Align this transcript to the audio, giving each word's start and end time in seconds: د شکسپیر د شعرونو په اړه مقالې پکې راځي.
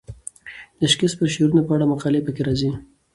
د 0.79 0.81
شکسپیر 0.91 1.27
د 1.29 1.33
شعرونو 1.35 1.61
په 1.67 1.71
اړه 1.75 1.89
مقالې 1.91 2.21
پکې 2.25 2.41
راځي. 2.47 2.71